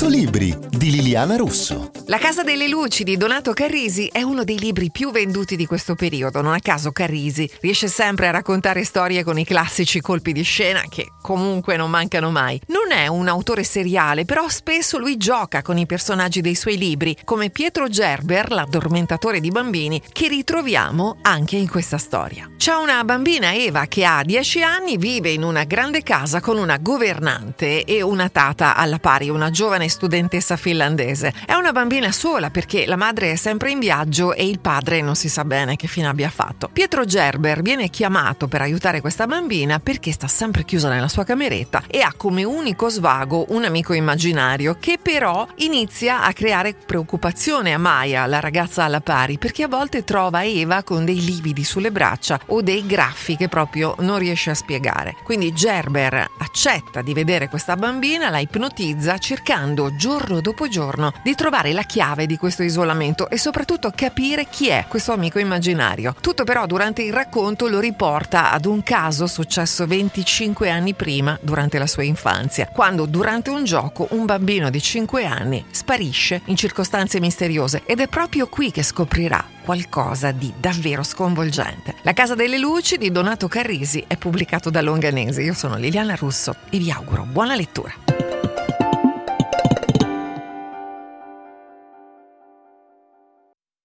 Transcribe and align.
100 0.00 0.16
libri 0.16 0.56
di 0.70 0.92
Liliana 0.92 1.36
Russo. 1.36 1.90
La 2.06 2.16
Casa 2.16 2.42
delle 2.42 2.68
Luci 2.68 3.04
di 3.04 3.18
Donato 3.18 3.52
Carrisi 3.52 4.06
è 4.06 4.22
uno 4.22 4.44
dei 4.44 4.58
libri 4.58 4.90
più 4.90 5.10
venduti 5.10 5.56
di 5.56 5.66
questo 5.66 5.94
periodo. 5.94 6.40
Non 6.40 6.54
a 6.54 6.58
caso 6.58 6.90
Carrisi 6.90 7.46
riesce 7.60 7.86
sempre 7.86 8.28
a 8.28 8.30
raccontare 8.30 8.82
storie 8.84 9.22
con 9.22 9.38
i 9.38 9.44
classici 9.44 10.00
colpi 10.00 10.32
di 10.32 10.40
scena 10.40 10.80
che 10.88 11.06
comunque 11.30 11.76
non 11.76 11.90
mancano 11.90 12.32
mai. 12.32 12.60
Non 12.66 12.90
è 12.90 13.06
un 13.06 13.28
autore 13.28 13.62
seriale, 13.62 14.24
però 14.24 14.48
spesso 14.48 14.98
lui 14.98 15.16
gioca 15.16 15.62
con 15.62 15.78
i 15.78 15.86
personaggi 15.86 16.40
dei 16.40 16.56
suoi 16.56 16.76
libri, 16.76 17.16
come 17.24 17.50
Pietro 17.50 17.88
Gerber, 17.88 18.50
l'addormentatore 18.50 19.38
di 19.38 19.50
bambini, 19.50 20.02
che 20.10 20.26
ritroviamo 20.26 21.18
anche 21.22 21.54
in 21.54 21.68
questa 21.68 21.98
storia. 21.98 22.50
C'è 22.56 22.74
una 22.74 23.04
bambina 23.04 23.54
Eva 23.54 23.86
che 23.86 24.04
ha 24.04 24.24
10 24.24 24.62
anni, 24.64 24.96
vive 24.96 25.30
in 25.30 25.44
una 25.44 25.62
grande 25.62 26.02
casa 26.02 26.40
con 26.40 26.58
una 26.58 26.78
governante 26.78 27.84
e 27.84 28.02
una 28.02 28.28
tata 28.28 28.74
alla 28.74 28.98
pari, 28.98 29.28
una 29.28 29.50
giovane 29.50 29.88
studentessa 29.88 30.56
finlandese. 30.56 31.32
È 31.46 31.54
una 31.54 31.70
bambina 31.70 32.10
sola 32.10 32.50
perché 32.50 32.86
la 32.86 32.96
madre 32.96 33.30
è 33.30 33.36
sempre 33.36 33.70
in 33.70 33.78
viaggio 33.78 34.34
e 34.34 34.48
il 34.48 34.58
padre 34.58 35.00
non 35.00 35.14
si 35.14 35.28
sa 35.28 35.44
bene 35.44 35.76
che 35.76 35.86
fine 35.86 36.08
abbia 36.08 36.28
fatto. 36.28 36.68
Pietro 36.72 37.04
Gerber 37.04 37.62
viene 37.62 37.88
chiamato 37.88 38.48
per 38.48 38.62
aiutare 38.62 39.00
questa 39.00 39.28
bambina 39.28 39.78
perché 39.78 40.10
sta 40.10 40.26
sempre 40.26 40.64
chiusa 40.64 40.88
nella 40.88 41.06
sua 41.06 41.18
cameretta 41.24 41.82
e 41.86 42.00
ha 42.00 42.12
come 42.16 42.44
unico 42.44 42.88
svago 42.88 43.46
un 43.48 43.64
amico 43.64 43.92
immaginario 43.92 44.76
che 44.78 44.98
però 45.00 45.46
inizia 45.56 46.22
a 46.22 46.32
creare 46.32 46.74
preoccupazione 46.74 47.72
a 47.72 47.78
Maya, 47.78 48.26
la 48.26 48.40
ragazza 48.40 48.84
alla 48.84 49.00
pari, 49.00 49.38
perché 49.38 49.64
a 49.64 49.68
volte 49.68 50.04
trova 50.04 50.44
Eva 50.44 50.82
con 50.82 51.04
dei 51.04 51.24
lividi 51.24 51.64
sulle 51.64 51.92
braccia 51.92 52.40
o 52.46 52.62
dei 52.62 52.86
graffi 52.86 53.36
che 53.36 53.48
proprio 53.48 53.94
non 54.00 54.18
riesce 54.18 54.50
a 54.50 54.54
spiegare. 54.54 55.16
Quindi 55.24 55.52
Gerber 55.52 56.28
accetta 56.38 57.02
di 57.02 57.12
vedere 57.14 57.48
questa 57.48 57.76
bambina, 57.76 58.30
la 58.30 58.38
ipnotizza 58.38 59.18
cercando 59.18 59.94
giorno 59.96 60.40
dopo 60.40 60.68
giorno 60.68 61.12
di 61.22 61.34
trovare 61.34 61.72
la 61.72 61.82
chiave 61.82 62.26
di 62.26 62.36
questo 62.36 62.62
isolamento 62.62 63.28
e 63.28 63.38
soprattutto 63.38 63.92
capire 63.94 64.46
chi 64.48 64.68
è 64.68 64.86
questo 64.88 65.12
amico 65.12 65.38
immaginario. 65.38 66.14
Tutto 66.20 66.44
però 66.44 66.66
durante 66.66 67.02
il 67.02 67.12
racconto 67.12 67.66
lo 67.68 67.80
riporta 67.80 68.50
ad 68.52 68.64
un 68.64 68.82
caso 68.82 69.26
successo 69.26 69.86
25 69.86 70.70
anni 70.70 70.94
prima, 71.10 71.36
durante 71.42 71.76
la 71.76 71.88
sua 71.88 72.04
infanzia, 72.04 72.68
quando 72.68 73.04
durante 73.04 73.50
un 73.50 73.64
gioco 73.64 74.06
un 74.10 74.26
bambino 74.26 74.70
di 74.70 74.80
5 74.80 75.24
anni 75.24 75.64
sparisce 75.72 76.42
in 76.44 76.54
circostanze 76.54 77.18
misteriose 77.18 77.82
ed 77.84 77.98
è 77.98 78.06
proprio 78.06 78.46
qui 78.46 78.70
che 78.70 78.84
scoprirà 78.84 79.44
qualcosa 79.64 80.30
di 80.30 80.52
davvero 80.56 81.02
sconvolgente. 81.02 81.96
La 82.02 82.12
Casa 82.12 82.36
delle 82.36 82.58
Luci 82.58 82.96
di 82.96 83.10
Donato 83.10 83.48
Carrisi 83.48 84.04
è 84.06 84.16
pubblicato 84.16 84.70
da 84.70 84.80
Longanese. 84.80 85.42
Io 85.42 85.54
sono 85.54 85.76
Liliana 85.76 86.14
Russo 86.14 86.54
e 86.70 86.78
vi 86.78 86.92
auguro 86.92 87.26
buona 87.28 87.56
lettura. 87.56 88.09